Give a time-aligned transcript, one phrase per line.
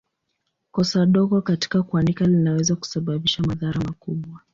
[0.71, 4.39] Kosa dogo katika kuandika linaweza kusababisha madhara makubwa.